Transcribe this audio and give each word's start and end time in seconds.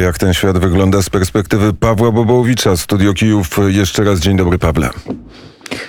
jak 0.00 0.18
ten 0.18 0.34
świat 0.34 0.58
wygląda 0.58 1.02
z 1.02 1.10
perspektywy 1.10 1.72
Pawła 1.72 2.12
Bobołowicza. 2.12 2.76
Studio 2.76 3.14
Kijów. 3.14 3.48
Jeszcze 3.68 4.04
raz 4.04 4.20
dzień 4.20 4.36
dobry, 4.36 4.58
Pawle. 4.58 4.90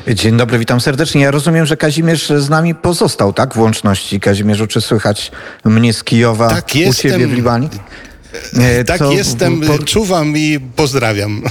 Dzień 0.08 0.38
dobry, 0.38 0.60
witam 0.60 0.82
serdecznie. 0.82 1.22
Ja 1.22 1.32
rozumiem, 1.32 1.66
że 1.66 1.78
Kazimierz 1.78 2.30
z 2.30 2.50
nami 2.50 2.76
pozostał, 2.76 3.34
tak? 3.34 3.54
W 3.54 3.60
łączności. 3.60 4.20
Kazimierzu, 4.20 4.68
czy 4.68 4.82
słychać 4.82 5.32
mnie 5.66 5.94
z 5.94 6.04
Kijowa 6.04 6.50
tak, 6.50 6.66
u 6.76 6.78
jestem. 6.78 7.12
ciebie 7.12 7.28
w 7.28 7.34
Libanie? 7.34 7.70
E, 8.54 8.84
tak, 8.84 9.02
jestem. 9.12 9.62
Po... 9.62 9.80
Czuwam 9.80 10.38
i 10.38 10.60
pozdrawiam. 10.76 11.42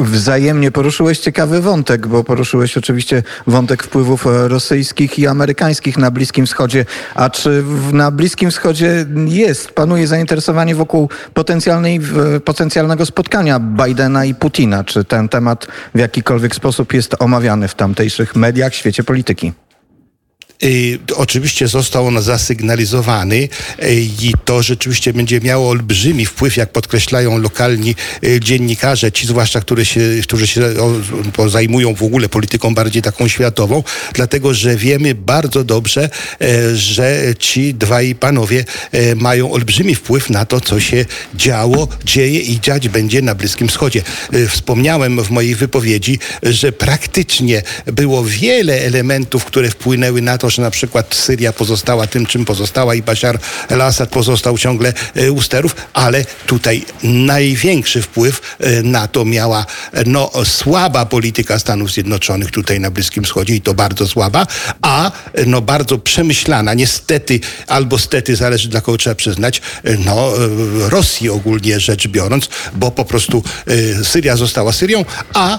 Wzajemnie 0.00 0.70
poruszyłeś 0.70 1.18
ciekawy 1.18 1.60
wątek, 1.60 2.06
bo 2.06 2.24
poruszyłeś 2.24 2.76
oczywiście 2.76 3.22
wątek 3.46 3.82
wpływów 3.82 4.26
rosyjskich 4.26 5.18
i 5.18 5.26
amerykańskich 5.26 5.98
na 5.98 6.10
Bliskim 6.10 6.46
Wschodzie. 6.46 6.84
A 7.14 7.30
czy 7.30 7.64
na 7.92 8.10
Bliskim 8.10 8.50
Wschodzie 8.50 9.06
jest, 9.26 9.70
panuje 9.70 10.06
zainteresowanie 10.06 10.74
wokół 10.74 11.08
potencjalnej, 11.34 12.00
potencjalnego 12.44 13.06
spotkania 13.06 13.60
Bidena 13.60 14.24
i 14.24 14.34
Putina? 14.34 14.84
Czy 14.84 15.04
ten 15.04 15.28
temat 15.28 15.66
w 15.94 15.98
jakikolwiek 15.98 16.54
sposób 16.54 16.92
jest 16.92 17.16
omawiany 17.18 17.68
w 17.68 17.74
tamtejszych 17.74 18.36
mediach, 18.36 18.74
świecie 18.74 19.04
polityki? 19.04 19.52
Oczywiście 21.16 21.68
został 21.68 22.06
on 22.06 22.22
zasygnalizowany 22.22 23.48
i 24.22 24.32
to 24.44 24.62
rzeczywiście 24.62 25.12
będzie 25.12 25.40
miało 25.40 25.70
olbrzymi 25.70 26.26
wpływ, 26.26 26.56
jak 26.56 26.72
podkreślają 26.72 27.38
lokalni 27.38 27.94
dziennikarze, 28.40 29.12
ci 29.12 29.26
zwłaszcza, 29.26 29.60
którzy 29.60 29.84
się, 29.84 30.00
którzy 30.22 30.46
się 30.46 30.60
zajmują 31.48 31.94
w 31.94 32.02
ogóle 32.02 32.28
polityką 32.28 32.74
bardziej 32.74 33.02
taką 33.02 33.28
światową, 33.28 33.82
dlatego 34.12 34.54
że 34.54 34.76
wiemy 34.76 35.14
bardzo 35.14 35.64
dobrze, 35.64 36.10
że 36.74 37.22
ci 37.38 37.74
dwaj 37.74 38.14
panowie 38.14 38.64
mają 39.16 39.52
olbrzymi 39.52 39.94
wpływ 39.94 40.30
na 40.30 40.44
to, 40.44 40.60
co 40.60 40.80
się 40.80 41.04
działo, 41.34 41.88
dzieje 42.04 42.40
i 42.40 42.60
dziać 42.60 42.88
będzie 42.88 43.22
na 43.22 43.34
Bliskim 43.34 43.68
Wschodzie. 43.68 44.02
Wspomniałem 44.48 45.24
w 45.24 45.30
mojej 45.30 45.54
wypowiedzi, 45.54 46.18
że 46.42 46.72
praktycznie 46.72 47.62
było 47.86 48.24
wiele 48.24 48.80
elementów, 48.80 49.44
które 49.44 49.70
wpłynęły 49.70 50.22
na 50.22 50.38
to, 50.38 50.51
że 50.52 50.62
na 50.62 50.70
przykład 50.70 51.14
Syria 51.14 51.52
pozostała 51.52 52.06
tym, 52.06 52.26
czym 52.26 52.44
pozostała 52.44 52.94
i 52.94 53.02
Bashar 53.02 53.38
el-Assad 53.68 54.06
pozostał 54.06 54.58
ciągle 54.58 54.92
e, 55.14 55.32
u 55.32 55.42
sterów, 55.42 55.76
ale 55.92 56.24
tutaj 56.46 56.84
największy 57.02 58.02
wpływ 58.02 58.56
e, 58.60 58.82
na 58.82 59.08
to 59.08 59.24
miała 59.24 59.66
no, 60.06 60.30
słaba 60.44 61.06
polityka 61.06 61.58
Stanów 61.58 61.92
Zjednoczonych 61.92 62.50
tutaj 62.50 62.80
na 62.80 62.90
Bliskim 62.90 63.24
Wschodzie 63.24 63.54
i 63.54 63.60
to 63.60 63.74
bardzo 63.74 64.08
słaba, 64.08 64.46
a 64.82 65.12
no, 65.46 65.60
bardzo 65.60 65.98
przemyślana, 65.98 66.74
niestety 66.74 67.40
albo 67.66 67.98
stety, 67.98 68.36
zależy 68.36 68.68
dla 68.68 68.80
kogo 68.80 68.98
trzeba 68.98 69.14
przyznać, 69.14 69.62
e, 69.84 69.96
no, 70.04 70.32
Rosji 70.88 71.30
ogólnie 71.30 71.80
rzecz 71.80 72.08
biorąc, 72.08 72.48
bo 72.74 72.90
po 72.90 73.04
prostu 73.04 73.44
Syria 74.02 74.36
została 74.36 74.72
Syrią, 74.72 75.04
a 75.34 75.58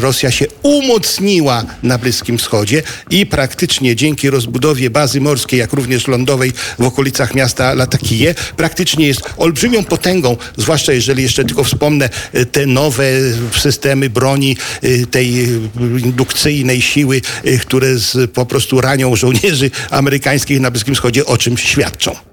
Rosja 0.00 0.30
się 0.30 0.46
umocniła 0.62 1.64
na 1.82 1.98
Bliskim 1.98 2.38
Wschodzie 2.38 2.82
i 3.10 3.26
praktycznie 3.26 3.96
dzięki 3.96 4.19
dzięki 4.20 4.30
rozbudowie 4.30 4.90
bazy 4.90 5.20
morskiej, 5.20 5.60
jak 5.60 5.72
również 5.72 6.08
lądowej 6.08 6.52
w 6.78 6.84
okolicach 6.84 7.34
miasta 7.34 7.74
Latakije, 7.74 8.34
praktycznie 8.56 9.06
jest 9.06 9.20
olbrzymią 9.36 9.84
potęgą, 9.84 10.36
zwłaszcza 10.56 10.92
jeżeli 10.92 11.22
jeszcze 11.22 11.44
tylko 11.44 11.64
wspomnę 11.64 12.08
e, 12.32 12.46
te 12.46 12.66
nowe 12.66 13.04
systemy 13.56 14.10
broni, 14.10 14.56
e, 14.82 15.06
tej 15.06 15.48
indukcyjnej 16.04 16.82
siły, 16.82 17.20
e, 17.44 17.58
które 17.58 17.98
z, 17.98 18.30
po 18.30 18.46
prostu 18.46 18.80
ranią 18.80 19.16
żołnierzy 19.16 19.70
amerykańskich 19.90 20.60
na 20.60 20.70
Bliskim 20.70 20.94
Wschodzie, 20.94 21.26
o 21.26 21.38
czym 21.38 21.58
świadczą. 21.58 22.29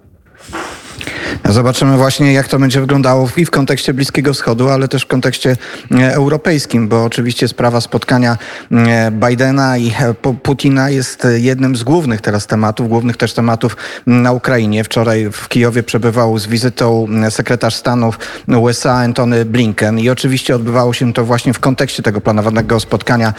Zobaczymy 1.45 1.97
właśnie, 1.97 2.33
jak 2.33 2.47
to 2.47 2.59
będzie 2.59 2.81
wyglądało 2.81 3.29
i 3.37 3.45
w 3.45 3.51
kontekście 3.51 3.93
Bliskiego 3.93 4.33
Wschodu, 4.33 4.69
ale 4.69 4.87
też 4.87 5.03
w 5.03 5.07
kontekście 5.07 5.57
e, 5.91 6.13
europejskim, 6.13 6.87
bo 6.87 7.03
oczywiście 7.03 7.47
sprawa 7.47 7.81
spotkania 7.81 8.37
e, 8.71 9.11
Bidena 9.11 9.77
i 9.77 9.93
e, 9.99 10.13
Putina 10.43 10.89
jest 10.89 11.27
jednym 11.35 11.75
z 11.75 11.83
głównych 11.83 12.21
teraz 12.21 12.47
tematów, 12.47 12.89
głównych 12.89 13.17
też 13.17 13.33
tematów 13.33 13.77
na 14.07 14.31
Ukrainie. 14.31 14.83
Wczoraj 14.83 15.29
w 15.31 15.47
Kijowie 15.47 15.83
przebywał 15.83 16.39
z 16.39 16.47
wizytą 16.47 17.07
sekretarz 17.29 17.75
Stanów 17.75 18.19
USA 18.47 18.93
Antony 18.93 19.45
Blinken 19.45 19.99
i 19.99 20.09
oczywiście 20.09 20.55
odbywało 20.55 20.93
się 20.93 21.13
to 21.13 21.25
właśnie 21.25 21.53
w 21.53 21.59
kontekście 21.59 22.03
tego 22.03 22.21
planowanego 22.21 22.79
spotkania 22.79 23.33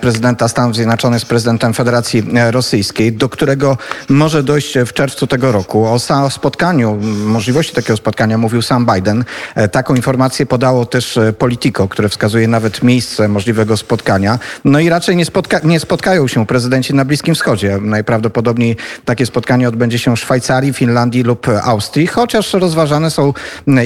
prezydenta 0.00 0.48
Stanów 0.48 0.76
Zjednoczonych 0.76 1.20
z 1.20 1.24
prezydentem 1.24 1.74
Federacji 1.74 2.24
Rosyjskiej, 2.50 3.12
do 3.12 3.28
którego 3.28 3.78
może 4.08 4.42
dojść 4.42 4.78
w 4.86 4.92
czerwcu 4.92 5.26
tego 5.26 5.52
roku. 5.52 5.86
O 5.86 5.98
spotkaniu 6.30 6.98
możliwości 7.36 7.74
takiego 7.74 7.96
spotkania 7.96 8.38
mówił 8.38 8.62
sam 8.62 8.86
Biden. 8.94 9.24
E, 9.54 9.68
taką 9.68 9.94
informację 9.94 10.46
podało 10.46 10.86
też 10.86 11.16
e, 11.16 11.32
Politico, 11.32 11.88
które 11.88 12.08
wskazuje 12.08 12.48
nawet 12.48 12.82
miejsce 12.82 13.28
możliwego 13.28 13.76
spotkania. 13.76 14.38
No 14.64 14.80
i 14.80 14.88
raczej 14.88 15.16
nie, 15.16 15.24
spotka 15.24 15.60
nie 15.64 15.80
spotkają 15.80 16.28
się 16.28 16.46
prezydenci 16.46 16.94
na 16.94 17.04
Bliskim 17.04 17.34
Wschodzie. 17.34 17.78
Najprawdopodobniej 17.80 18.76
takie 19.04 19.26
spotkanie 19.26 19.68
odbędzie 19.68 19.98
się 19.98 20.16
w 20.16 20.20
Szwajcarii, 20.20 20.72
Finlandii 20.72 21.22
lub 21.22 21.46
Austrii, 21.62 22.06
chociaż 22.06 22.52
rozważane 22.52 23.10
są 23.10 23.32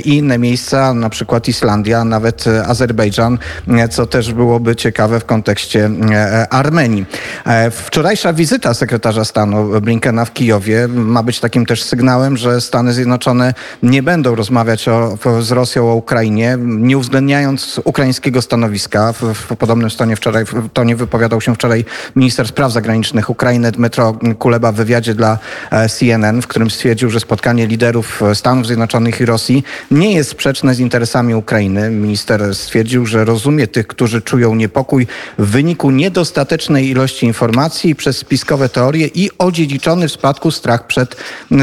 i 0.05 0.17
inne 0.17 0.38
miejsca, 0.38 0.94
na 0.94 1.11
przykład 1.11 1.49
Islandia, 1.49 2.05
nawet 2.05 2.44
Azerbejdżan, 2.67 3.38
co 3.91 4.06
też 4.06 4.32
byłoby 4.32 4.77
ciekawe 4.77 5.21
w 5.21 5.25
kontekście 5.25 5.91
e, 6.12 6.49
Armenii. 6.53 7.06
Wczorajsza 7.71 8.32
wizyta 8.32 8.75
sekretarza 8.75 9.25
stanu 9.25 9.81
Blinkena 9.81 10.25
w 10.25 10.32
Kijowie 10.32 10.88
ma 10.88 11.22
być 11.22 11.41
takim 11.41 11.67
też 11.67 11.82
sygnałem, 11.82 12.37
że 12.37 12.61
Stany 12.61 12.93
Zjednoczone 12.93 13.39
Zjednoczone 13.40 13.54
nie 13.82 14.02
będą 14.02 14.34
rozmawiać 14.34 14.88
o, 14.88 15.18
z 15.40 15.50
Rosją 15.50 15.90
o 15.90 15.94
Ukrainie, 15.94 16.58
nie 16.60 16.98
uwzględniając 16.98 17.80
ukraińskiego 17.84 18.42
stanowiska. 18.42 19.12
W, 19.12 19.34
w 19.34 19.56
podobnym 19.56 19.90
stanie 19.90 20.16
wczoraj, 20.16 20.44
w 20.44 20.68
tonie 20.72 20.96
wypowiadał 20.96 21.40
się 21.40 21.54
wczoraj 21.54 21.84
minister 22.16 22.48
spraw 22.48 22.72
zagranicznych 22.72 23.30
Ukrainy 23.30 23.72
Dmytro 23.72 24.18
Kuleba 24.38 24.72
w 24.72 24.74
wywiadzie 24.74 25.14
dla 25.14 25.38
e, 25.70 25.88
CNN, 25.88 26.42
w 26.42 26.46
którym 26.46 26.70
stwierdził, 26.70 27.10
że 27.10 27.20
spotkanie 27.20 27.66
liderów 27.66 28.22
e, 28.22 28.34
Stanów 28.34 28.66
Zjednoczonych 28.66 29.20
i 29.20 29.24
Rosji 29.24 29.64
nie 29.90 30.12
jest 30.12 30.30
sprzeczne 30.30 30.74
z 30.74 30.80
interesami 30.80 31.34
Ukrainy. 31.34 31.90
Minister 31.90 32.54
stwierdził, 32.54 33.06
że 33.06 33.24
rozumie 33.24 33.66
tych, 33.66 33.86
którzy 33.86 34.22
czują 34.22 34.54
niepokój 34.54 35.06
w 35.38 35.46
wyniku 35.46 35.90
niedostatecznej 35.90 36.88
ilości 36.88 37.26
informacji 37.26 37.94
przez 37.94 38.16
spiskowe 38.16 38.68
teorie 38.68 39.06
i 39.06 39.30
odziedziczony 39.38 40.08
w 40.08 40.12
spadku 40.12 40.50
strach 40.50 40.86
przed 40.86 41.16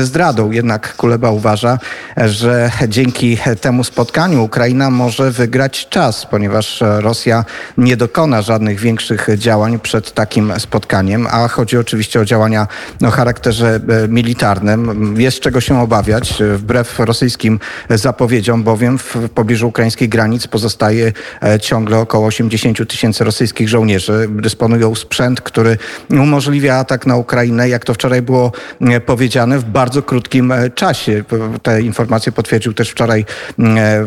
zdradą. 0.03 0.51
Jednak 0.51 0.95
Kuleba 0.95 1.31
uważa, 1.31 1.56
uważa, 1.57 1.79
że 2.17 2.71
dzięki 2.87 3.37
temu 3.61 3.83
spotkaniu 3.83 4.43
Ukraina 4.43 4.89
może 4.89 5.31
wygrać 5.31 5.89
czas, 5.89 6.25
ponieważ 6.25 6.83
Rosja 6.99 7.45
nie 7.77 7.97
dokona 7.97 8.41
żadnych 8.41 8.79
większych 8.79 9.27
działań 9.35 9.79
przed 9.79 10.13
takim 10.13 10.53
spotkaniem, 10.59 11.27
a 11.31 11.47
chodzi 11.47 11.77
oczywiście 11.77 12.19
o 12.19 12.25
działania 12.25 12.67
o 13.07 13.11
charakterze 13.11 13.79
e, 14.03 14.07
militarnym. 14.07 15.15
Jest 15.17 15.39
czego 15.39 15.61
się 15.61 15.81
obawiać, 15.81 16.43
wbrew 16.55 16.99
rosyjskim 16.99 17.59
zapowiedziom, 17.89 18.63
bowiem 18.63 18.97
w 18.97 19.15
pobliżu 19.35 19.67
ukraińskich 19.67 20.09
granic 20.09 20.47
pozostaje 20.47 21.13
e, 21.43 21.59
ciągle 21.59 21.97
około 21.99 22.27
80 22.27 22.89
tysięcy 22.89 23.23
rosyjskich 23.23 23.69
żołnierzy. 23.69 24.27
Dysponują 24.31 24.95
sprzęt, 24.95 25.41
który 25.41 25.77
umożliwia 26.09 26.75
atak 26.75 27.05
na 27.05 27.15
Ukrainę, 27.15 27.69
jak 27.69 27.85
to 27.85 27.93
wczoraj 27.93 28.21
było 28.21 28.51
e, 28.81 28.99
powiedziane, 28.99 29.59
w 29.59 29.63
bardzo 29.63 30.01
krótkim 30.01 30.53
czasie 30.75 31.23
te 31.61 31.81
informacje 31.81 32.31
potwierdził 32.31 32.73
też 32.73 32.89
wczoraj 32.89 33.25
mm, 33.59 33.77
e, 33.77 34.05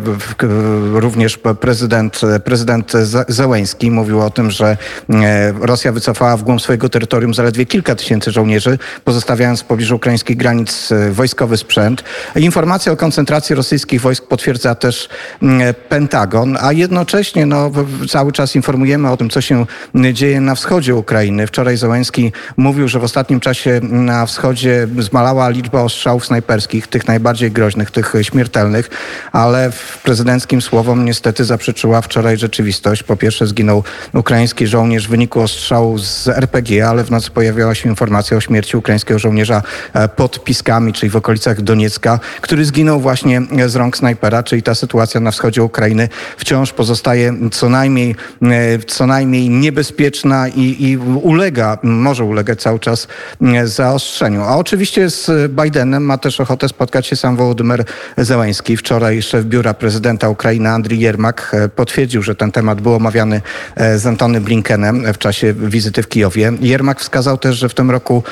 również 1.00 1.38
prezydent, 1.60 2.20
prezydent 2.44 2.92
Zełęński. 3.28 3.90
Mówił 3.90 4.20
o 4.20 4.30
tym, 4.30 4.50
że 4.50 4.76
mm, 5.08 5.24
e, 5.24 5.66
Rosja 5.66 5.92
wycofała 5.92 6.36
w 6.36 6.42
głąb 6.42 6.62
swojego 6.62 6.88
terytorium 6.88 7.34
zaledwie 7.34 7.66
kilka 7.66 7.94
tysięcy 7.94 8.30
żołnierzy, 8.30 8.78
pozostawiając 9.04 9.60
w 9.60 9.64
pobliżu 9.64 9.96
ukraińskich 9.96 10.36
granic 10.36 10.92
e, 10.92 11.10
wojskowy 11.10 11.56
sprzęt. 11.56 12.04
Informacja 12.36 12.92
o 12.92 12.96
koncentracji 12.96 13.54
rosyjskich 13.54 14.00
wojsk 14.00 14.26
potwierdza 14.26 14.74
też 14.74 15.08
mm, 15.42 15.74
Pentagon, 15.88 16.56
a 16.60 16.72
jednocześnie 16.72 17.46
no, 17.46 17.70
cały 18.08 18.32
czas 18.32 18.56
informujemy 18.56 19.10
o 19.10 19.16
tym, 19.16 19.30
co 19.30 19.40
się 19.40 19.66
dzieje 20.12 20.40
na 20.40 20.54
wschodzie 20.54 20.94
Ukrainy. 20.94 21.46
Wczoraj 21.46 21.76
Zełęński 21.76 22.32
mówił, 22.56 22.88
że 22.88 22.98
w 22.98 23.04
ostatnim 23.04 23.40
czasie 23.40 23.80
na 23.82 24.26
wschodzie 24.26 24.88
zmalała 24.98 25.48
liczba 25.48 25.82
ostrzałów 25.82 26.26
snajperskich, 26.26 26.86
tych 26.86 27.08
najbardziej 27.08 27.29
najbardziej 27.30 27.50
groźnych, 27.50 27.90
tych 27.90 28.12
śmiertelnych, 28.22 28.90
ale 29.32 29.70
w 29.70 29.98
prezydenckim 30.02 30.62
słowom 30.62 31.04
niestety 31.04 31.44
zaprzeczyła 31.44 32.00
wczoraj 32.00 32.38
rzeczywistość. 32.38 33.02
Po 33.02 33.16
pierwsze 33.16 33.46
zginął 33.46 33.84
ukraiński 34.14 34.66
żołnierz 34.66 35.06
w 35.06 35.10
wyniku 35.10 35.40
ostrzału 35.40 35.98
z 35.98 36.28
RPG, 36.28 36.88
ale 36.88 37.04
w 37.04 37.10
nocy 37.10 37.30
pojawiała 37.30 37.74
się 37.74 37.88
informacja 37.88 38.36
o 38.36 38.40
śmierci 38.40 38.76
ukraińskiego 38.76 39.18
żołnierza 39.18 39.62
e, 39.92 40.08
pod 40.08 40.44
Piskami, 40.44 40.92
czyli 40.92 41.10
w 41.10 41.16
okolicach 41.16 41.62
Doniecka, 41.62 42.20
który 42.40 42.64
zginął 42.64 43.00
właśnie 43.00 43.42
z 43.66 43.76
rąk 43.76 43.96
snajpera, 43.96 44.42
czyli 44.42 44.62
ta 44.62 44.74
sytuacja 44.74 45.20
na 45.20 45.30
wschodzie 45.30 45.62
Ukrainy 45.62 46.08
wciąż 46.36 46.72
pozostaje 46.72 47.34
co 47.52 47.68
najmniej, 47.68 48.16
e, 48.42 48.78
co 48.78 49.06
najmniej 49.06 49.48
niebezpieczna 49.48 50.48
i, 50.48 50.76
i 50.78 50.96
ulega, 51.22 51.78
może 51.82 52.24
ulegać 52.24 52.60
cały 52.60 52.78
czas 52.78 53.08
e, 53.42 53.66
zaostrzeniu. 53.66 54.42
A 54.42 54.56
oczywiście 54.56 55.10
z 55.10 55.52
Bidenem 55.52 56.04
ma 56.04 56.18
też 56.18 56.40
ochotę 56.40 56.68
spotkać 56.68 57.06
się 57.06 57.16
sam 57.20 57.36
Wołodymyr 57.36 57.84
Zełański. 58.18 58.76
Wczoraj 58.76 59.22
szef 59.22 59.44
biura 59.44 59.74
prezydenta 59.74 60.28
Ukrainy 60.28 60.68
Andrii 60.68 61.00
Jermak 61.00 61.50
e, 61.54 61.68
potwierdził, 61.68 62.22
że 62.22 62.34
ten 62.34 62.52
temat 62.52 62.80
był 62.80 62.94
omawiany 62.94 63.42
e, 63.76 63.98
z 63.98 64.06
Antony 64.06 64.40
Blinkenem 64.40 65.12
w 65.12 65.18
czasie 65.18 65.52
wizyty 65.52 66.02
w 66.02 66.08
Kijowie. 66.08 66.52
Jermak 66.60 67.00
wskazał 67.00 67.38
też, 67.38 67.56
że 67.56 67.68
w 67.68 67.74
tym 67.74 67.90
roku 67.90 68.22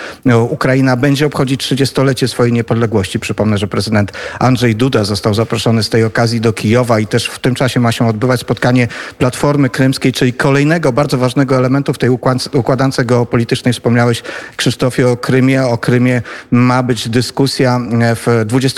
Ukraina 0.50 0.96
będzie 0.96 1.26
obchodzić 1.26 1.60
30-lecie 1.60 2.28
swojej 2.28 2.52
niepodległości. 2.52 3.18
Przypomnę, 3.18 3.58
że 3.58 3.66
prezydent 3.66 4.12
Andrzej 4.38 4.76
Duda 4.76 5.04
został 5.04 5.34
zaproszony 5.34 5.82
z 5.82 5.88
tej 5.88 6.04
okazji 6.04 6.40
do 6.40 6.52
Kijowa 6.52 7.00
i 7.00 7.06
też 7.06 7.26
w 7.26 7.38
tym 7.38 7.54
czasie 7.54 7.80
ma 7.80 7.92
się 7.92 8.08
odbywać 8.08 8.40
spotkanie 8.40 8.88
Platformy 9.18 9.70
Krymskiej, 9.70 10.12
czyli 10.12 10.32
kolejnego 10.32 10.92
bardzo 10.92 11.18
ważnego 11.18 11.56
elementu 11.56 11.92
w 11.92 11.98
tej 11.98 12.10
układance 12.52 13.00
geopolitycznej. 13.04 13.74
Wspomniałeś, 13.74 14.22
Krzysztofie, 14.56 15.08
o 15.08 15.16
Krymie. 15.16 15.66
O 15.66 15.78
Krymie 15.78 16.22
ma 16.50 16.82
być 16.82 17.08
dyskusja 17.08 17.80
e, 18.00 18.14
w 18.14 18.26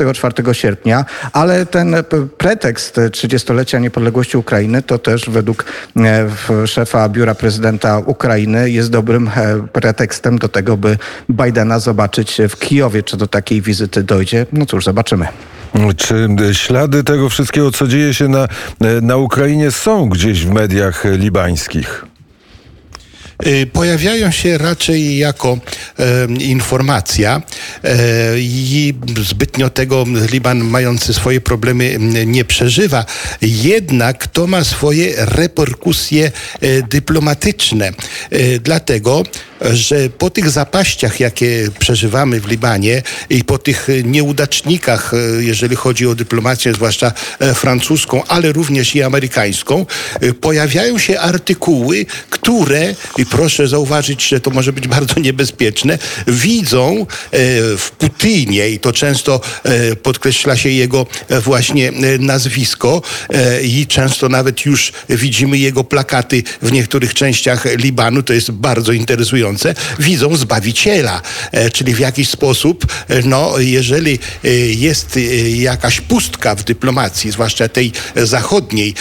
24 0.05 0.55
sierpnia, 0.55 1.05
ale 1.33 1.67
ten 1.67 1.97
pretekst 2.39 2.97
30-lecia 2.97 3.81
niepodległości 3.81 4.37
Ukrainy 4.37 4.83
to 4.83 4.99
też 4.99 5.31
według 5.31 5.65
e, 5.97 6.67
szefa 6.67 7.09
biura 7.09 7.35
prezydenta 7.35 7.99
Ukrainy 7.99 8.71
jest 8.71 8.91
dobrym 8.91 9.29
e, 9.29 9.67
pretekstem 9.73 10.39
do 10.39 10.49
tego, 10.49 10.77
by 10.77 10.99
Bidena 11.31 11.79
zobaczyć 11.79 12.39
w 12.49 12.59
Kijowie. 12.59 13.03
Czy 13.03 13.17
do 13.17 13.27
takiej 13.27 13.63
wizyty 13.63 14.03
dojdzie? 14.03 14.47
No 14.53 14.67
cóż, 14.67 14.85
zobaczymy. 14.85 15.29
Czy 15.97 16.29
ślady 16.53 17.05
tego 17.05 17.29
wszystkiego, 17.29 17.73
co 17.73 17.87
dzieje 17.87 18.15
się 18.15 18.29
na, 18.29 18.49
na 19.03 19.17
Ukrainie, 19.17 19.71
są 19.71 20.09
gdzieś 20.09 20.47
w 20.47 20.51
mediach 20.51 21.05
libańskich? 21.05 22.10
Y, 23.47 23.67
pojawiają 23.67 24.31
się 24.31 24.59
raczej 24.59 25.19
jako 25.19 25.59
e, 25.99 26.27
informacja 26.41 27.43
e, 27.85 27.95
i 28.39 28.95
zbytnio 29.23 29.71
tego 29.71 30.05
Liban 30.33 30.59
mający 30.65 31.15
swoje 31.15 31.41
problemy 31.41 31.97
nie 32.27 32.45
przeżywa. 32.45 33.05
Jednak 33.43 34.27
to 34.27 34.47
ma 34.47 34.65
swoje 34.65 35.13
reperkusje 35.17 36.33
e, 36.61 36.83
dyplomatyczne. 36.83 37.93
Dlatego, 38.61 39.23
że 39.61 40.09
po 40.19 40.31
tych 40.31 40.51
zapaściach, 40.51 41.21
jakie 41.21 41.69
przeżywamy 41.79 42.41
w 42.41 42.49
Libanie 42.49 43.03
i 43.31 43.45
po 43.45 43.59
tych 43.59 43.89
nieudacznikach, 44.05 45.15
e, 45.15 45.43
jeżeli 45.43 45.77
chodzi 45.77 46.07
o 46.07 46.15
dyplomację, 46.15 46.75
zwłaszcza 46.75 47.13
e, 47.39 47.55
francuską, 47.55 48.23
ale 48.29 48.53
również 48.53 48.95
i 48.95 49.03
amerykańską, 49.03 49.87
pojawiają 50.41 50.99
się 50.99 51.21
artykuły, 51.21 52.07
które, 52.31 52.95
i 53.19 53.27
proszę 53.27 53.69
zauważyć, 53.69 54.29
że 54.29 54.41
to 54.41 54.51
może 54.51 54.73
być 54.73 54.89
bardzo 54.99 55.21
niebezpieczne, 55.21 55.99
widzą 56.27 57.07
w 57.79 57.91
Putinie, 57.99 58.71
i 58.71 58.79
to 58.79 58.93
często 58.93 59.41
podkreśla 60.03 60.57
się 60.57 60.69
jego 60.69 61.07
właśnie 61.45 61.93
nazwisko, 62.19 63.03
i 63.63 63.87
często 63.87 64.29
nawet 64.29 64.67
już 64.67 64.93
widzimy 65.09 65.59
jego 65.59 65.85
plakaty 65.85 66.43
w 66.63 66.73
niektórych 66.73 67.15
częściach 67.15 67.65
Libanu, 67.77 68.23
to 68.23 68.33
jest 68.33 68.51
bardzo 68.51 68.93
interesujące 68.93 69.50
widzą 69.99 70.37
Zbawiciela. 70.37 71.23
E, 71.53 71.71
czyli 71.71 71.95
w 71.95 71.99
jakiś 71.99 72.29
sposób, 72.29 72.87
e, 73.09 73.23
no, 73.23 73.59
jeżeli 73.59 74.19
e, 74.45 74.49
jest 74.59 75.19
jakaś 75.55 76.01
pustka 76.01 76.55
w 76.55 76.65
dyplomacji, 76.65 77.31
zwłaszcza 77.31 77.69
tej 77.69 77.93
zachodniej, 78.17 78.95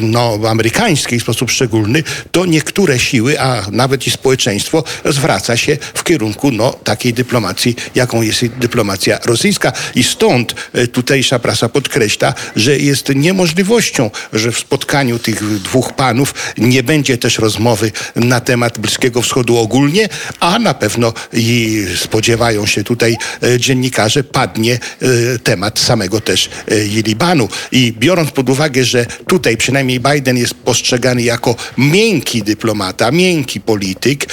no, 0.00 0.38
amerykańskiej 0.48 1.20
w 1.20 1.22
sposób 1.22 1.50
szczególny, 1.50 2.02
to 2.32 2.46
niektóre 2.46 2.98
siły, 2.98 3.40
a 3.40 3.66
nawet 3.70 4.06
i 4.06 4.10
społeczeństwo 4.10 4.84
zwraca 5.04 5.56
się 5.56 5.78
w 5.94 6.04
kierunku 6.04 6.50
no, 6.50 6.72
takiej 6.72 7.12
dyplomacji, 7.12 7.76
jaką 7.94 8.22
jest 8.22 8.46
dyplomacja 8.46 9.18
rosyjska. 9.24 9.72
I 9.94 10.02
stąd 10.02 10.54
tutejsza 10.92 11.38
prasa 11.38 11.68
podkreśla, 11.68 12.34
że 12.56 12.78
jest 12.78 13.08
niemożliwością, 13.14 14.10
że 14.32 14.52
w 14.52 14.58
spotkaniu 14.58 15.18
tych 15.18 15.60
dwóch 15.60 15.92
panów 15.92 16.34
nie 16.58 16.82
będzie 16.82 17.18
też 17.18 17.38
rozmowy 17.38 17.92
na 18.16 18.40
temat 18.40 18.78
Bliskiego 18.78 19.22
Wschodu 19.22 19.58
ogólnie, 19.66 20.08
a 20.40 20.58
na 20.58 20.74
pewno 20.74 21.12
i 21.32 21.84
spodziewają 21.96 22.66
się 22.66 22.84
tutaj 22.84 23.16
e, 23.42 23.60
dziennikarze, 23.60 24.24
padnie 24.24 24.74
e, 24.74 25.38
temat 25.38 25.78
samego 25.78 26.20
też 26.20 26.50
e, 26.68 26.74
Libanu. 26.84 27.48
I 27.72 27.92
biorąc 27.98 28.30
pod 28.30 28.50
uwagę, 28.50 28.84
że 28.84 29.06
tutaj 29.28 29.56
przynajmniej 29.56 30.00
Biden 30.00 30.36
jest 30.36 30.54
postrzegany 30.54 31.22
jako 31.22 31.56
miękki 31.78 32.42
dyplomata, 32.42 33.10
miękki 33.10 33.60
polityk, 33.60 34.26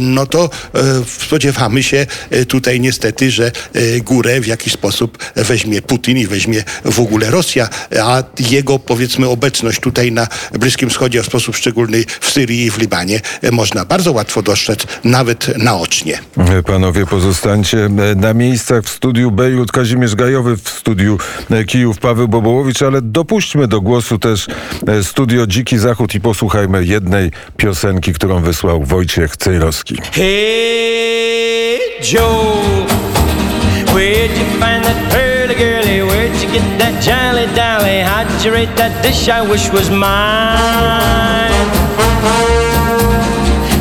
no 0.00 0.26
to 0.26 0.50
spodziewamy 1.06 1.82
się 1.82 2.06
tutaj 2.48 2.80
niestety, 2.80 3.30
że 3.30 3.52
górę 4.04 4.40
w 4.40 4.46
jakiś 4.46 4.72
sposób 4.72 5.18
weźmie 5.36 5.82
Putin 5.82 6.18
i 6.18 6.26
weźmie 6.26 6.64
w 6.84 7.00
ogóle 7.00 7.30
Rosja, 7.30 7.68
a 8.02 8.22
jego 8.50 8.78
powiedzmy 8.78 9.28
obecność 9.28 9.80
tutaj 9.80 10.12
na 10.12 10.26
Bliskim 10.52 10.90
Wschodzie, 10.90 11.20
a 11.20 11.22
w 11.22 11.26
sposób 11.26 11.56
szczególny 11.56 12.04
w 12.20 12.30
Syrii 12.30 12.64
i 12.64 12.70
w 12.70 12.78
Libanie 12.78 13.20
można 13.52 13.84
bardzo 13.84 14.12
łatwo 14.12 14.42
dostrzec 14.42 14.67
nawet 15.04 15.58
naocznie. 15.58 16.18
Panowie, 16.66 17.06
pozostańcie 17.06 17.88
na 18.16 18.34
miejscach 18.34 18.84
w 18.84 18.88
studiu 18.88 19.30
Bejrut, 19.30 19.72
Kazimierz 19.72 20.14
Gajowy 20.14 20.56
w 20.56 20.68
studiu 20.68 21.18
Kijów, 21.66 21.98
Paweł 21.98 22.28
Bobołowicz, 22.28 22.82
ale 22.82 23.02
dopuśćmy 23.02 23.68
do 23.68 23.80
głosu 23.80 24.18
też 24.18 24.46
e, 24.86 25.04
studio 25.04 25.46
Dziki 25.46 25.78
Zachód 25.78 26.14
i 26.14 26.20
posłuchajmy 26.20 26.84
jednej 26.84 27.30
piosenki, 27.56 28.12
którą 28.12 28.42
wysłał 28.42 28.84
Wojciech 28.84 29.36
Cejrowski. 29.36 29.96
Hey 30.12 31.78
Joe, 32.12 32.62
where'd 33.86 34.30
you 34.30 34.46
find 34.60 34.84
that 34.84 35.10
pearly 35.10 35.54
girlie? 35.54 36.04
Where'd 36.04 36.42
you 36.42 36.50
get 36.52 36.78
that 36.78 37.04
jolly 37.04 37.46
dolly? 37.46 38.02
How'd 38.02 38.44
you 38.44 38.52
rate 38.52 38.76
that 38.76 39.02
dish 39.02 39.28
I 39.28 39.50
wish 39.50 39.72
was 39.72 39.90
mine? 39.90 41.28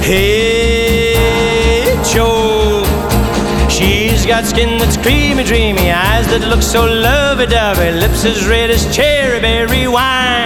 Hey 0.02 0.37
got 4.42 4.46
skin 4.46 4.78
that's 4.78 4.98
creamy, 4.98 5.44
dreamy, 5.44 5.92
eyes 5.92 6.28
that 6.28 6.46
look 6.48 6.62
so 6.62 6.86
lovey-dovey, 6.86 7.90
lips 7.94 8.24
as 8.24 8.46
red 8.46 8.70
as 8.70 8.86
cherry 8.96 9.40
berry 9.40 9.88
wine. 9.88 10.46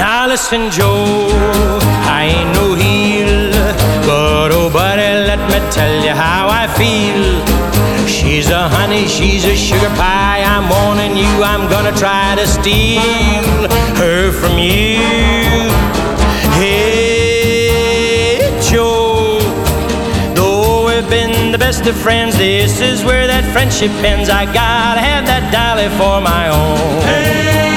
Now 0.00 0.26
listen, 0.26 0.70
Joe, 0.70 1.28
I 2.08 2.20
ain't 2.32 2.52
no 2.56 2.72
heel, 2.72 3.52
but 4.08 4.48
oh, 4.56 4.70
buddy, 4.72 5.12
let 5.28 5.40
me 5.52 5.60
tell 5.70 5.94
you 6.02 6.14
how 6.16 6.48
I 6.48 6.64
feel. 6.80 7.24
She's 8.08 8.48
a 8.48 8.70
honey, 8.70 9.06
she's 9.06 9.44
a 9.44 9.54
sugar 9.54 9.92
pie. 10.00 10.40
I'm 10.40 10.70
warning 10.72 11.18
you, 11.18 11.32
I'm 11.44 11.68
gonna 11.68 11.94
try 11.98 12.34
to 12.36 12.46
steal 12.46 13.68
her 14.00 14.32
from 14.32 14.56
you. 14.56 15.60
Best 21.60 21.86
of 21.86 21.96
friends. 21.96 22.36
This 22.36 22.80
is 22.80 23.04
where 23.04 23.26
that 23.26 23.44
friendship 23.52 23.90
ends. 24.04 24.28
I 24.28 24.44
gotta 24.44 25.00
have 25.00 25.26
that 25.26 25.52
dolly 25.52 25.88
for 25.98 26.20
my 26.20 26.48
own. 26.48 27.02
Hey. 27.02 27.69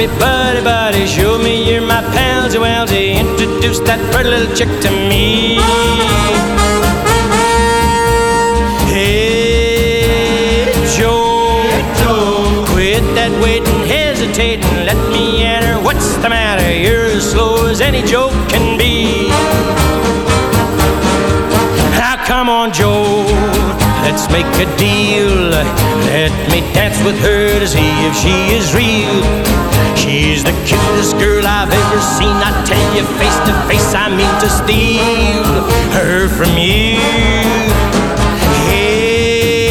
Be 0.00 0.06
buddy 0.18 0.62
buddy. 0.64 1.06
Show 1.06 1.36
me 1.36 1.70
you're 1.70 1.82
my 1.82 2.00
pals, 2.14 2.56
well, 2.56 2.86
to 2.86 2.98
introduce 2.98 3.80
that 3.80 4.00
pretty 4.12 4.30
little 4.30 4.54
chick 4.56 4.68
to 4.80 4.90
me. 4.90 5.60
Hey, 8.88 10.72
Joe, 10.96 11.60
hey, 11.68 11.84
Joe. 12.00 12.64
quit 12.72 13.04
that 13.14 13.32
waiting, 13.42 13.80
hesitating. 13.86 14.74
Let 14.88 14.96
me 15.12 15.42
enter. 15.44 15.78
What's 15.84 16.16
the 16.16 16.30
matter? 16.30 16.72
You're 16.72 17.04
as 17.04 17.30
slow 17.32 17.66
as 17.66 17.82
any 17.82 18.02
joke 18.02 18.32
can 18.48 18.78
be. 18.78 19.28
Now, 22.00 22.16
come 22.24 22.48
on, 22.48 22.72
Joe. 22.72 23.29
Let's 24.10 24.26
make 24.32 24.50
a 24.58 24.66
deal. 24.76 25.54
Let 25.54 26.34
me 26.50 26.62
dance 26.74 26.98
with 27.04 27.16
her 27.20 27.60
to 27.60 27.68
see 27.68 27.78
if 28.02 28.14
she 28.18 28.50
is 28.58 28.74
real. 28.74 29.22
She's 29.94 30.42
the 30.42 30.50
cutest 30.66 31.14
girl 31.22 31.46
I've 31.46 31.70
ever 31.70 32.00
seen. 32.18 32.34
I 32.42 32.50
tell 32.66 32.88
you 32.96 33.06
face 33.22 33.38
to 33.46 33.54
face, 33.70 33.94
I 33.94 34.10
mean 34.10 34.34
to 34.42 34.50
steal 34.50 35.46
her 35.94 36.26
from 36.26 36.58
you. 36.58 36.98
Hey, 38.66 39.70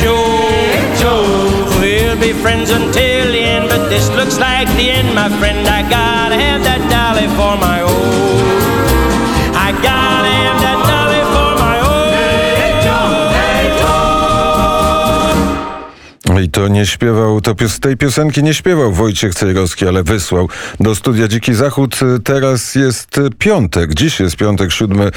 Joe, 0.00 0.40
Joe, 0.96 1.68
we'll 1.84 2.18
be 2.18 2.32
friends 2.32 2.70
until 2.70 3.30
the 3.30 3.40
end, 3.40 3.68
but 3.68 3.90
this 3.90 4.08
looks 4.16 4.38
like 4.38 4.68
the 4.78 4.88
end, 4.88 5.14
my 5.14 5.28
friend. 5.38 5.68
I 5.68 5.82
gotta 5.82 6.36
have 6.40 6.64
that 6.64 6.80
dolly 6.88 7.28
for 7.36 7.60
my 7.60 7.82
own. 7.82 7.92
I 9.52 9.72
gotta 9.84 10.32
have 10.32 10.60
that 10.64 10.83
to 16.54 16.68
nie 16.68 16.86
śpiewał, 16.86 17.40
to 17.40 17.54
pios, 17.54 17.80
tej 17.80 17.96
piosenki 17.96 18.42
nie 18.42 18.54
śpiewał 18.54 18.92
Wojciech 18.92 19.34
Cejrowski, 19.34 19.88
ale 19.88 20.02
wysłał 20.02 20.48
do 20.80 20.94
studia 20.94 21.28
Dziki 21.28 21.54
Zachód. 21.54 22.00
Teraz 22.24 22.74
jest 22.74 23.20
piątek, 23.38 23.94
dziś 23.94 24.20
jest 24.20 24.36
piątek, 24.36 24.72
7 24.72 25.10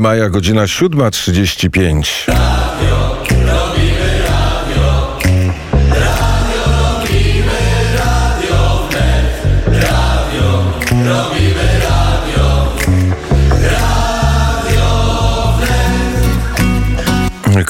maja, 0.00 0.28
godzina 0.28 0.62
7.35. 0.62 2.91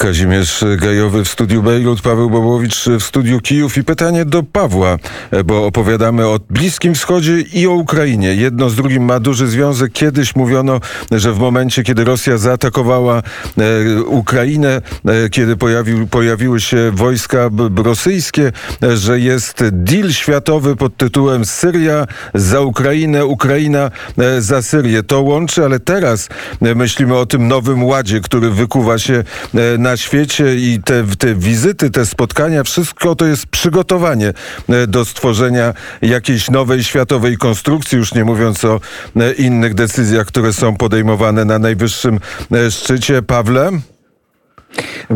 Kazimierz 0.03 0.63
Gajowy 0.77 1.23
w 1.23 1.29
studiu 1.29 1.63
Bejrut, 1.63 2.01
Paweł 2.01 2.29
Bobowicz 2.29 2.85
w 2.99 3.03
studiu 3.03 3.39
Kijów 3.39 3.77
i 3.77 3.83
pytanie 3.83 4.25
do 4.25 4.43
Pawła, 4.43 4.97
bo 5.45 5.65
opowiadamy 5.65 6.27
o 6.27 6.39
Bliskim 6.49 6.95
Wschodzie 6.95 7.41
i 7.41 7.67
o 7.67 7.71
Ukrainie. 7.71 8.35
Jedno 8.35 8.69
z 8.69 8.75
drugim 8.75 9.03
ma 9.05 9.19
duży 9.19 9.47
związek. 9.47 9.93
Kiedyś 9.93 10.35
mówiono, 10.35 10.79
że 11.11 11.33
w 11.33 11.39
momencie, 11.39 11.83
kiedy 11.83 12.03
Rosja 12.03 12.37
zaatakowała 12.37 13.21
e, 13.57 14.03
Ukrainę, 14.03 14.81
e, 15.05 15.29
kiedy 15.29 15.57
pojawił, 15.57 16.07
pojawiły 16.07 16.61
się 16.61 16.91
wojska 16.91 17.49
rosyjskie, 17.75 18.51
e, 18.83 18.97
że 18.97 19.19
jest 19.19 19.63
deal 19.71 20.11
światowy 20.11 20.75
pod 20.75 20.97
tytułem 20.97 21.45
Syria 21.45 22.07
za 22.33 22.61
Ukrainę, 22.61 23.25
Ukraina 23.25 23.91
za 24.39 24.61
Syrię. 24.61 25.03
To 25.03 25.21
łączy, 25.21 25.65
ale 25.65 25.79
teraz 25.79 26.29
myślimy 26.61 27.17
o 27.17 27.25
tym 27.25 27.47
nowym 27.47 27.83
ładzie, 27.83 28.21
który 28.21 28.49
wykuwa 28.49 28.99
się 28.99 29.23
e, 29.53 29.77
na 29.93 29.97
świecie 29.97 30.55
i 30.55 30.79
te, 30.85 31.03
te 31.17 31.35
wizyty, 31.35 31.89
te 31.89 32.05
spotkania, 32.05 32.63
wszystko 32.63 33.15
to 33.15 33.25
jest 33.25 33.45
przygotowanie 33.45 34.33
e, 34.69 34.87
do 34.87 35.05
stworzenia 35.05 35.73
jakiejś 36.01 36.49
nowej 36.49 36.83
światowej 36.83 37.37
konstrukcji, 37.37 37.97
już 37.97 38.13
nie 38.13 38.23
mówiąc 38.25 38.65
o 38.65 38.79
e, 39.15 39.33
innych 39.33 39.73
decyzjach, 39.73 40.27
które 40.27 40.53
są 40.53 40.75
podejmowane 40.75 41.45
na 41.45 41.59
najwyższym 41.59 42.19
e, 42.51 42.71
szczycie. 42.71 43.21
Pawle? 43.21 43.71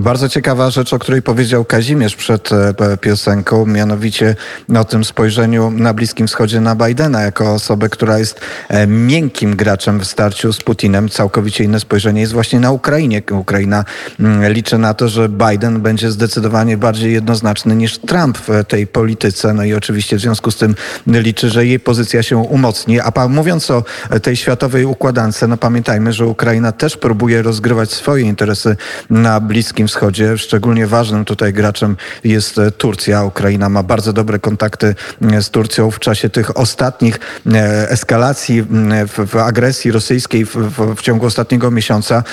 Bardzo 0.01 0.30
ciekawa 0.30 0.70
rzecz, 0.70 0.94
o 0.94 1.00
której 1.00 1.22
powiedział 1.22 1.66
Kazimierz 1.66 2.16
przed 2.16 2.51
e, 2.51 2.98
piosenką, 3.01 3.66
mianowicie 3.66 4.36
o 4.80 4.86
tym 4.86 5.06
spojrzeniu 5.06 5.72
na 5.72 5.94
Bliskim 5.94 6.27
Wschodzie 6.27 6.62
na 6.62 6.75
Bidena 6.75 7.22
jako 7.22 7.54
osobę, 7.54 7.89
która 7.89 8.20
jest 8.20 8.42
e, 8.70 8.88
miękkim 8.88 9.56
graczem 9.56 10.00
w 10.00 10.06
starciu 10.06 10.54
z 10.54 10.63
Putinem. 10.63 11.10
Całkowicie 11.10 11.63
inne 11.63 11.80
spojrzenie 11.80 12.22
jest 12.22 12.34
właśnie 12.34 12.60
na 12.60 12.72
Ukrainie. 12.72 13.22
Ukraina 13.32 13.86
mm, 14.20 14.54
liczy 14.54 14.77
na 14.77 14.94
to, 14.94 15.10
że 15.10 15.30
Biden 15.30 15.82
będzie 15.82 16.12
zdecydowanie 16.12 16.77
bardziej 16.77 17.13
jednoznaczny 17.13 17.75
niż 17.75 17.98
Trump 17.98 18.38
w 18.38 18.63
tej 18.68 18.88
polityce. 18.88 19.54
No 19.54 19.63
i 19.63 19.74
oczywiście 19.74 20.18
w 20.18 20.22
związku 20.22 20.51
z 20.51 20.58
tym 20.58 20.75
liczy, 21.08 21.50
że 21.50 21.66
jej 21.66 21.80
pozycja 21.80 22.24
się 22.24 22.38
umocni. 22.38 23.00
A 23.00 23.27
mówiąc 23.27 23.72
o 23.72 23.84
tej 24.22 24.36
światowej 24.36 24.86
układance, 24.86 25.46
no 25.48 25.58
pamiętajmy, 25.58 26.13
że 26.13 26.25
Ukraina 26.25 26.72
też 26.72 26.98
próbuje 26.98 27.42
rozgrywać 27.42 27.92
swoje 27.92 28.24
interesy 28.24 28.75
na 29.10 29.39
Bliskim 29.39 29.87
Wschodzie. 29.88 30.38
Szczególnie 30.38 30.88
ważnym 30.88 31.25
tutaj 31.25 31.53
graczem 31.53 31.98
jest 32.24 32.58
e, 32.58 32.72
Turcja. 32.72 33.24
Ukraina 33.24 33.70
ma 33.70 33.84
bardzo 33.84 34.13
dobre 34.13 34.39
kontakty 34.39 34.96
e, 35.22 35.41
z 35.41 35.50
Turcją 35.50 35.91
w 35.91 36.00
czasie 36.00 36.29
tych 36.29 36.58
ostatnich 36.58 37.20
e, 37.46 37.89
eskalacji 37.89 38.63
w, 39.08 39.27
w 39.27 39.36
agresji 39.36 39.91
rosyjskiej 39.91 40.46
w, 40.46 40.56
w, 40.56 40.96
w, 40.96 41.01
ciągu 41.01 41.25
ostatniego 41.25 41.72
miesiąca. 41.72 42.24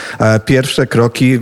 Pierwsze 0.44 0.87
kroki 0.87 1.40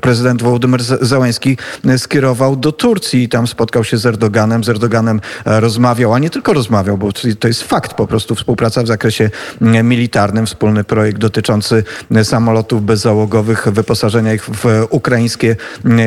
prezydent 0.00 0.42
Wołodymyr 0.42 0.82
Załęski 0.82 1.58
skierował 1.96 2.56
do 2.56 2.72
Turcji 2.72 3.22
i 3.22 3.28
tam 3.28 3.46
spotkał 3.46 3.84
się 3.84 3.98
z 3.98 4.06
Erdoganem. 4.06 4.64
Z 4.64 4.68
Erdoganem 4.68 5.20
rozmawiał, 5.44 6.14
a 6.14 6.18
nie 6.18 6.30
tylko 6.30 6.52
rozmawiał, 6.52 6.98
bo 6.98 7.12
to 7.38 7.48
jest 7.48 7.62
fakt 7.62 7.94
po 7.94 8.06
prostu 8.06 8.34
współpraca 8.34 8.82
w 8.82 8.86
zakresie 8.86 9.30
militarnym, 9.60 10.46
wspólny 10.46 10.84
projekt 10.84 11.18
dotyczący 11.18 11.84
samolotów 12.22 12.84
bezzałogowych, 12.84 13.68
wyposażenia 13.72 14.34
ich 14.34 14.44
w 14.44 14.86
ukraińskie 14.94 15.56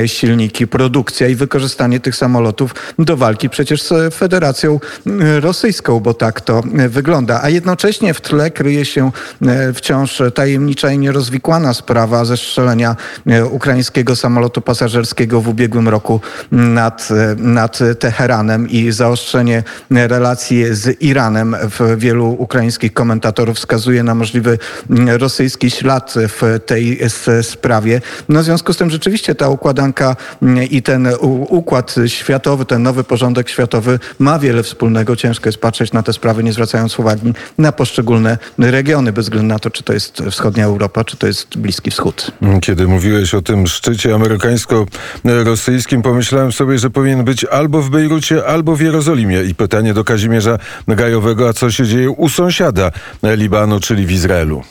silniki, 0.05 0.67
produkcja 0.67 1.27
i 1.27 1.35
wykorzystanie 1.35 1.99
tych 1.99 2.15
samolotów 2.15 2.75
do 2.99 3.17
walki 3.17 3.49
przecież 3.49 3.81
z 3.83 4.15
Federacją 4.15 4.79
Rosyjską, 5.39 5.99
bo 5.99 6.13
tak 6.13 6.41
to 6.41 6.63
wygląda. 6.89 7.39
A 7.43 7.49
jednocześnie 7.49 8.13
w 8.13 8.21
tle 8.21 8.51
kryje 8.51 8.85
się 8.85 9.11
wciąż 9.73 10.21
tajemnicza 10.35 10.91
i 10.91 10.97
nierozwikłana 10.97 11.73
sprawa 11.73 12.25
zestrzelenia 12.25 12.95
ukraińskiego 13.51 14.15
samolotu 14.15 14.61
pasażerskiego 14.61 15.41
w 15.41 15.47
ubiegłym 15.47 15.87
roku 15.87 16.21
nad, 16.51 17.09
nad 17.37 17.79
Teheranem 17.99 18.69
i 18.69 18.91
zaostrzenie 18.91 19.63
relacji 19.91 20.65
z 20.71 21.01
Iranem 21.01 21.55
w 21.79 21.97
wielu 21.97 22.35
ukraińskich 22.39 22.93
komentatorów 22.93 23.57
wskazuje 23.57 24.03
na 24.03 24.15
możliwy 24.15 24.57
rosyjski 25.17 25.71
ślad 25.71 26.13
w 26.17 26.59
tej 26.65 26.99
sprawie. 27.41 28.01
No 28.29 28.41
w 28.41 28.43
związku 28.43 28.73
z 28.73 28.76
tym 28.77 28.89
rzeczywiście 28.89 29.35
ta 29.35 29.49
układanka 29.49 30.15
i 30.69 30.81
ten 30.81 31.07
układ 31.49 31.95
światowy, 32.07 32.65
ten 32.65 32.83
nowy 32.83 33.03
porządek 33.03 33.49
światowy 33.49 33.99
ma 34.19 34.39
wiele 34.39 34.63
wspólnego. 34.63 35.15
Ciężko 35.15 35.49
jest 35.49 35.59
patrzeć 35.59 35.93
na 35.93 36.03
te 36.03 36.13
sprawy, 36.13 36.43
nie 36.43 36.53
zwracając 36.53 36.99
uwagi 36.99 37.33
na 37.57 37.71
poszczególne 37.71 38.37
regiony, 38.57 39.13
bez 39.13 39.25
względu 39.25 39.47
na 39.47 39.59
to, 39.59 39.69
czy 39.69 39.83
to 39.83 39.93
jest 39.93 40.23
wschodnia 40.31 40.65
Europa, 40.65 41.03
czy 41.03 41.17
to 41.17 41.27
jest 41.27 41.57
Bliski 41.57 41.91
Wschód. 41.91 42.31
Kiedy 42.61 42.87
mówiłeś 42.87 43.33
o 43.33 43.41
tym 43.41 43.67
szczycie 43.67 44.15
amerykańsko-rosyjskim, 44.15 46.01
pomyślałem 46.01 46.51
sobie, 46.51 46.79
że 46.79 46.89
powinien 46.89 47.23
być 47.23 47.45
albo 47.45 47.81
w 47.81 47.89
Bejrucie, 47.89 48.45
albo 48.45 48.75
w 48.75 48.81
Jerozolimie. 48.81 49.43
I 49.43 49.55
pytanie 49.55 49.93
do 49.93 50.03
Kazimierza 50.03 50.57
Gajowego, 50.87 51.49
a 51.49 51.53
co 51.53 51.71
się 51.71 51.85
dzieje 51.85 52.09
u 52.09 52.29
sąsiada 52.29 52.91
Libanu, 53.23 53.79
czyli 53.79 54.05
w 54.05 54.11
Izraelu? 54.11 54.61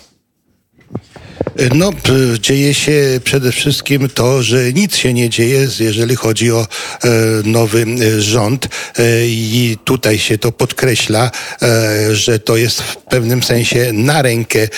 No, 1.75 1.93
dzieje 2.41 2.75
się 2.75 3.21
przede 3.25 3.53
wszystkim 3.53 4.09
to, 4.09 4.43
że 4.43 4.73
nic 4.73 4.97
się 4.97 5.13
nie 5.15 5.31
dzieje, 5.31 5.69
jeżeli 5.81 6.17
chodzi 6.17 6.53
o 6.53 6.61
e, 6.61 7.09
nowy 7.45 7.87
rząd. 8.19 8.69
E, 8.99 9.27
i 9.27 9.79
tutaj 9.85 10.19
się 10.19 10.39
to 10.39 10.53
podkreśla, 10.53 11.31
e, 11.63 12.15
że 12.15 12.39
to 12.39 12.57
jest 12.57 12.83
w 12.83 12.97
pewnym 12.97 13.43
sensie 13.43 13.93
na 13.93 14.23
rękę 14.23 14.59
e, 14.61 14.69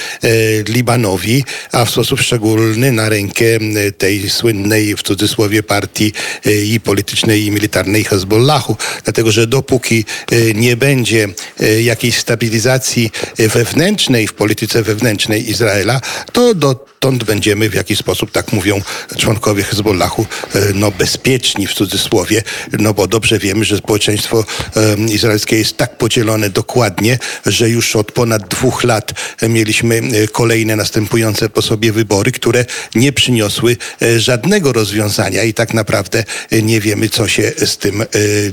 Libanowi, 0.68 1.44
a 1.73 1.85
w 1.85 1.90
sposób 1.90 2.20
szczególny 2.20 2.92
na 2.92 3.08
rękę 3.08 3.44
tej 3.99 4.30
słynnej 4.30 4.97
w 4.97 5.02
cudzysłowie 5.02 5.62
partii 5.62 6.12
e, 6.47 6.52
i 6.52 6.80
politycznej 6.80 7.44
i 7.44 7.50
militarnej 7.50 8.04
Hezbollahu, 8.04 8.76
dlatego 9.04 9.32
że 9.32 9.47
dopóki 9.47 10.04
e, 10.30 10.54
nie 10.54 10.76
będzie 10.76 11.28
jakiejś 11.82 12.18
stabilizacji 12.18 13.11
wewnętrznej 13.38 14.26
w 14.26 14.32
polityce 14.32 14.82
wewnętrznej 14.82 15.50
Izraela, 15.50 16.00
to 16.32 16.54
dotąd 16.75 17.25
będziemy 17.25 17.70
w 17.70 17.75
jakiś 17.75 17.98
sposób, 17.98 18.30
tak 18.30 18.52
mówią 18.52 18.80
członkowie 19.18 19.62
Hezbollahu, 19.62 20.26
no 20.75 20.90
bezpieczni 20.90 21.66
w 21.66 21.75
cudzysłowie, 21.75 22.42
no 22.78 22.94
bo 22.94 23.06
dobrze 23.06 23.38
wiemy, 23.38 23.64
że 23.64 23.76
społeczeństwo 23.76 24.44
izraelskie 25.08 25.58
jest 25.58 25.76
tak 25.76 25.98
podzielone 25.98 26.50
dokładnie, 26.50 27.18
że 27.46 27.70
już 27.70 27.96
od 27.96 28.12
ponad 28.12 28.48
dwóch 28.48 28.84
lat 28.84 29.12
mieliśmy 29.48 30.02
kolejne 30.32 30.76
następujące 30.76 31.48
po 31.48 31.62
sobie 31.62 31.92
wybory, 31.92 32.32
które 32.32 32.64
nie 32.94 33.12
przyniosły 33.12 33.76
żadnego 34.16 34.72
rozwiązania 34.72 35.42
i 35.42 35.54
tak 35.54 35.75
naprawdę 35.75 36.25
nie 36.62 36.80
wiemy, 36.80 37.08
co 37.08 37.28
się 37.28 37.52
z 37.66 37.76
tym 37.76 38.04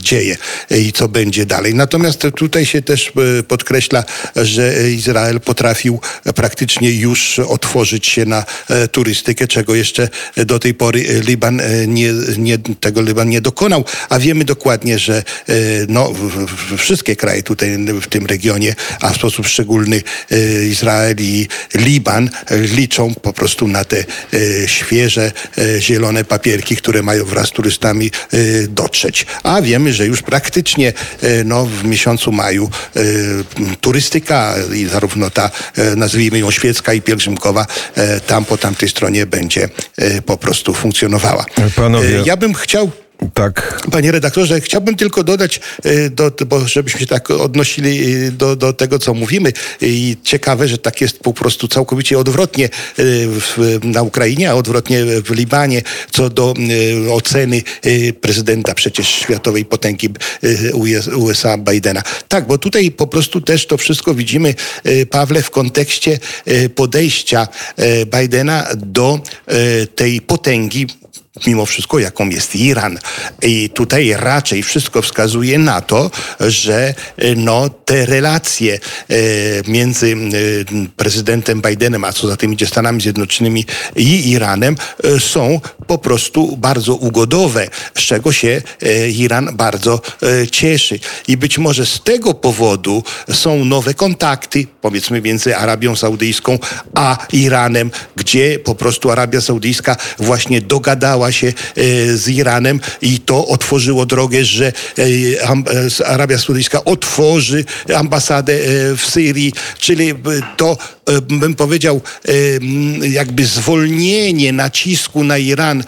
dzieje 0.01 0.37
i 0.71 0.93
co 0.93 1.07
będzie 1.07 1.45
dalej. 1.45 1.75
Natomiast 1.75 2.27
tutaj 2.35 2.65
się 2.65 2.81
też 2.81 3.11
podkreśla, 3.47 4.03
że 4.35 4.91
Izrael 4.91 5.41
potrafił 5.41 5.99
praktycznie 6.35 6.91
już 6.91 7.39
otworzyć 7.39 8.04
się 8.07 8.25
na 8.25 8.45
turystykę, 8.91 9.47
czego 9.47 9.75
jeszcze 9.75 10.09
do 10.45 10.59
tej 10.59 10.73
pory 10.73 11.05
Liban 11.27 11.61
nie, 11.87 12.13
nie, 12.37 12.57
tego 12.79 13.01
Liban 13.01 13.29
nie 13.29 13.41
dokonał, 13.41 13.85
a 14.09 14.19
wiemy 14.19 14.45
dokładnie, 14.45 14.99
że 14.99 15.23
no, 15.87 16.13
wszystkie 16.77 17.15
kraje 17.15 17.43
tutaj 17.43 17.77
w 18.01 18.07
tym 18.07 18.25
regionie, 18.25 18.75
a 19.01 19.09
w 19.09 19.15
sposób 19.15 19.47
szczególny 19.47 20.01
Izrael 20.69 21.15
i 21.19 21.47
Liban 21.75 22.29
liczą 22.51 23.13
po 23.13 23.33
prostu 23.33 23.67
na 23.67 23.85
te 23.85 24.03
świeże, 24.65 25.31
zielone 25.79 26.23
papierki, 26.23 26.75
które 26.75 27.03
mają 27.03 27.25
wraz 27.25 27.47
z 27.47 27.51
turystami 27.51 28.11
dotrzeć. 28.69 29.25
A 29.43 29.61
wiemy, 29.61 29.93
że 29.93 30.05
już 30.05 30.21
praktycznie 30.21 30.93
no, 31.45 31.65
w 31.65 31.83
miesiącu 31.83 32.31
maju 32.31 32.69
turystyka 33.81 34.55
i 34.73 34.85
zarówno 34.85 35.29
ta, 35.29 35.51
nazwijmy 35.95 36.39
ją 36.39 36.51
świecka 36.51 36.93
i 36.93 37.01
pielgrzymkowa, 37.01 37.65
tam 38.27 38.45
po 38.45 38.57
tamtej 38.57 38.89
stronie 38.89 39.25
będzie 39.25 39.69
po 40.25 40.37
prostu 40.37 40.73
funkcjonowała. 40.73 41.45
Panowie. 41.75 42.21
Ja 42.25 42.37
bym 42.37 42.53
chciał 42.53 42.91
Tak. 43.33 43.81
Panie 43.91 44.11
redaktorze, 44.11 44.61
chciałbym 44.61 44.95
tylko 44.95 45.23
dodać, 45.23 45.59
e, 45.83 46.09
do, 46.09 46.31
bo 46.47 46.67
żebyśmy 46.67 46.99
się 46.99 47.07
tak 47.07 47.31
odnosili 47.31 48.13
e, 48.13 48.31
do, 48.31 48.55
do 48.55 48.73
tego, 48.73 48.99
co 48.99 49.13
mówimy. 49.13 49.53
I 49.81 50.17
ciekawe, 50.23 50.67
że 50.67 50.77
tak 50.77 51.01
jest 51.01 51.19
po 51.19 51.33
prostu 51.33 51.67
całkowicie 51.67 52.19
odwrotnie 52.19 52.65
e, 52.65 52.69
w, 53.27 53.79
na 53.83 54.01
Ukrainie, 54.01 54.49
a 54.49 54.53
odwrotnie 54.53 55.05
w 55.05 55.29
Libanie, 55.29 55.81
co 56.11 56.29
do 56.29 56.53
e, 57.07 57.11
oceny 57.11 57.61
e, 57.83 58.13
prezydenta 58.13 58.73
przecież 58.73 59.07
światowej 59.07 59.65
potęgi 59.65 60.09
e, 60.43 60.73
US 60.73 61.07
USA 61.07 61.57
Bidena. 61.57 62.03
Tak, 62.27 62.47
bo 62.47 62.57
tutaj 62.57 62.91
po 62.91 63.07
prostu 63.07 63.41
też 63.41 63.65
to 63.65 63.77
wszystko 63.77 64.13
widzimy, 64.13 64.55
e, 64.83 65.05
Pawle, 65.05 65.41
w 65.41 65.51
kontekście 65.51 66.19
e, 66.45 66.69
podejścia 66.69 67.47
e, 67.75 68.05
Bidena 68.05 68.67
do 68.75 69.19
e, 69.47 69.87
tej 69.87 70.21
potęgi 70.21 70.87
mimo 71.47 71.65
wszystko, 71.65 71.99
jaką 71.99 72.29
jest 72.29 72.55
Iran. 72.55 72.99
I 73.41 73.69
tutaj 73.69 74.13
raczej 74.17 74.63
wszystko 74.63 75.01
wskazuje 75.01 75.59
na 75.59 75.81
to, 75.81 76.11
że 76.39 76.93
e, 77.17 77.35
no, 77.35 77.69
te 77.69 78.05
relacje 78.05 78.73
e, 78.73 79.17
między 79.67 80.15
e, 80.15 80.15
prezydentem 80.95 81.61
Bidenem, 81.61 82.03
a 82.03 82.13
co 82.13 82.27
za 82.27 82.37
tym 82.37 82.53
idzie 82.53 82.67
Stanami 82.67 83.01
Zjednoczonymi 83.01 83.65
i 83.95 84.29
Iranem, 84.29 84.75
są 85.19 85.61
po 85.87 85.97
prostu 85.97 86.57
bardzo 86.57 86.95
ugodowe, 86.95 87.67
z 87.95 88.01
czego 88.01 88.31
się 88.31 88.61
Iran 89.15 89.49
bardzo 89.53 90.01
cieszy. 90.51 90.99
I 91.27 91.37
być 91.37 91.57
może 91.57 91.85
z 91.85 92.01
tego 92.03 92.33
powodu 92.33 93.03
są 93.31 93.65
nowe 93.65 93.93
kontakty, 93.93 94.67
powiedzmy 94.81 95.21
między 95.21 95.57
Arabią 95.57 95.95
Saudyjską 95.95 96.59
a 96.95 97.17
Iranem, 97.33 97.91
gdzie 98.15 98.59
po 98.59 98.75
prostu 98.75 99.11
Arabia 99.11 99.41
Saudyjska 99.41 99.97
właśnie 100.19 100.61
dogadała 100.61 101.24
się 101.31 101.47
e, 101.47 101.53
z 102.17 102.27
Iranem 102.27 102.79
i 103.01 103.19
to 103.19 103.47
otworzyło 103.47 104.05
drogę, 104.05 104.45
że 104.45 104.67
e, 104.67 104.71
e, 106.01 106.07
Arabia 106.07 106.37
Saudyjska 106.37 106.83
otworzy 106.83 107.65
ambasadę 107.95 108.53
w 108.97 109.05
Syrii, 109.05 109.53
czyli 109.79 110.13
to 110.57 110.77
bym 111.21 111.55
powiedział 111.55 112.01
jakby 113.01 113.45
zwolnienie 113.45 114.53
nacisku 114.53 115.23
na 115.23 115.37
Iran, 115.37 115.83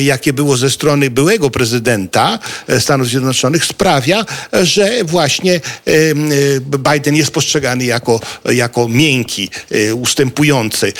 jakie 0.00 0.32
było 0.32 0.56
ze 0.56 0.70
strony 0.70 1.10
byłego 1.10 1.50
prezydenta 1.50 2.38
Stanów 2.78 3.08
Zjednoczonych 3.08 3.64
sprawia, 3.64 4.24
że 4.62 5.04
właśnie 5.04 5.60
Biden 6.92 7.16
jest 7.16 7.30
postrzegany 7.30 7.84
jako, 7.84 8.20
jako 8.44 8.88
miękki, 8.88 9.50
ustępujący. 9.94 10.92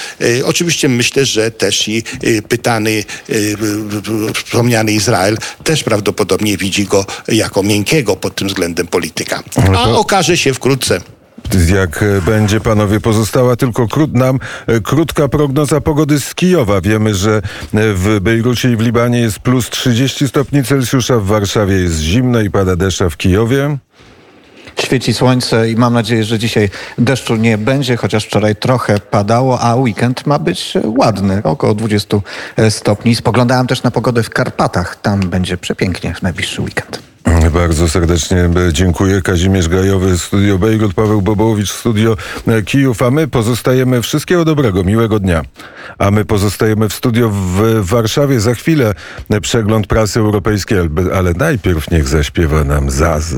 Oczywiście 0.45 0.89
myślę, 0.89 1.25
że 1.25 1.51
też 1.51 1.89
i 1.89 2.03
pytany 2.49 3.05
wspomniany 4.35 4.93
Izrael 4.93 5.39
też 5.65 5.85
prawdopodobnie 5.85 6.57
widzi 6.57 6.85
go 6.85 7.07
jako 7.29 7.63
miękkiego 7.63 8.17
pod 8.17 8.35
tym 8.35 8.49
względem 8.49 8.87
polityka. 8.87 9.43
A 9.77 9.85
okaże 9.85 10.37
się 10.37 10.55
wkrótce. 10.55 11.01
Jak 11.75 12.03
e, 12.03 12.23
będzie, 12.23 12.61
panowie, 12.61 13.01
pozostała 13.01 13.57
tylko 13.57 13.89
krót, 13.89 14.15
nam 14.15 14.39
e, 14.67 14.81
krótka 14.81 15.29
prognoza 15.29 15.81
pogody 15.81 16.21
z 16.21 16.35
Kijowa. 16.35 16.81
Wiemy, 16.81 17.15
że 17.15 17.37
e, 17.37 17.41
w 17.73 18.21
Bejrucie 18.21 18.73
i 18.73 18.77
w 18.77 18.81
Libanie 18.81 19.21
jest 19.21 19.39
plus 19.39 19.71
30 19.71 20.29
stopni 20.29 20.65
Celsjusza, 20.65 21.19
w 21.19 21.27
Warszawie 21.27 21.75
jest 21.75 22.01
zimno 22.01 22.41
i 22.41 22.51
pada 22.51 22.77
deszcz, 22.77 23.03
w 23.11 23.17
Kijowie... 23.17 23.79
Świeci 24.83 25.15
słońce 25.15 25.71
i 25.71 25.77
mam 25.77 25.95
nadzieję, 25.95 26.25
że 26.25 26.39
dzisiaj 26.39 26.71
deszczu 26.99 27.37
nie 27.37 27.59
będzie, 27.59 27.97
chociaż 27.97 28.25
wczoraj 28.25 28.57
trochę 28.57 29.01
padało, 29.01 29.61
a 29.61 29.77
weekend 29.77 30.27
ma 30.27 30.39
być 30.39 30.75
ładny, 30.85 31.41
około 31.45 31.75
20 31.75 32.19
stopni. 32.71 33.15
Spoglądałem 33.15 33.67
też 33.67 33.83
na 33.83 33.91
pogodę 33.91 34.23
w 34.23 34.31
Karpatach. 34.31 34.97
Tam 34.97 35.21
będzie 35.21 35.57
przepięknie 35.57 36.15
w 36.15 36.23
najbliższy 36.23 36.63
weekend. 36.63 37.03
Bardzo 37.53 37.89
serdecznie 37.89 38.51
dziękuję. 38.73 39.23
Kazimierz 39.23 39.69
Gajowy, 39.69 40.19
Studio 40.19 40.59
Bejrut, 40.59 40.95
Paweł 40.95 41.23
Bobołowicz, 41.23 41.73
Studio 41.73 42.17
Kijów, 42.65 43.03
a 43.03 43.11
my 43.11 43.29
pozostajemy 43.29 44.03
wszystkiego 44.03 44.45
dobrego, 44.45 44.85
miłego 44.85 45.19
dnia. 45.19 45.43
A 45.99 46.11
my 46.11 46.25
pozostajemy 46.25 46.89
w 46.89 46.95
studio 46.95 47.31
w 47.31 47.81
Warszawie. 47.81 48.41
Za 48.41 48.55
chwilę 48.55 48.95
przegląd 49.43 49.87
prasy 49.87 50.21
europejskiej, 50.21 50.79
ale 51.15 51.33
najpierw 51.33 51.91
niech 51.91 52.09
zaśpiewa 52.09 52.65
nam 52.65 52.91
Zaz. 52.91 53.35